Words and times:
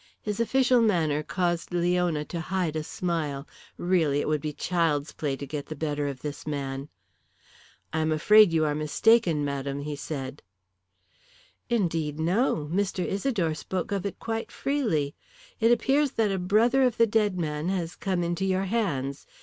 His 0.19 0.39
official 0.39 0.81
manner 0.81 1.21
caused 1.21 1.71
Leona 1.71 2.25
to 2.25 2.39
hide 2.39 2.75
a 2.75 2.81
smile. 2.81 3.47
Really, 3.77 4.19
it 4.19 4.27
would 4.27 4.41
be 4.41 4.51
child's 4.51 5.11
play 5.11 5.35
to 5.35 5.45
get 5.45 5.67
the 5.67 5.75
better 5.75 6.07
of 6.07 6.23
this 6.23 6.47
man. 6.47 6.89
"I 7.93 7.99
am 7.99 8.11
afraid 8.11 8.51
you 8.51 8.65
are 8.65 8.73
mistaken, 8.73 9.45
madame," 9.45 9.81
he 9.81 9.95
said. 9.95 10.41
"Indeed, 11.69 12.19
no. 12.19 12.67
Mr. 12.73 13.05
Isidore 13.05 13.53
spoke 13.53 13.91
of 13.91 14.03
it 14.07 14.17
quite 14.17 14.51
freely. 14.51 15.13
It 15.59 15.71
appears 15.71 16.09
that 16.13 16.31
a 16.31 16.39
brother 16.39 16.81
of 16.81 16.97
the 16.97 17.05
dead 17.05 17.37
man 17.37 17.69
has 17.69 17.95
come 17.95 18.23
into 18.23 18.43
your 18.43 18.65
hands. 18.65 19.27